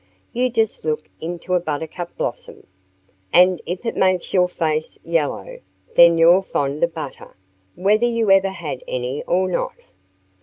[0.33, 2.65] "You just look into a buttercup blossom.
[3.31, 5.59] "And if it makes your face yellow,
[5.95, 7.37] then you're fond of butter
[7.75, 9.75] whether you ever had any or not."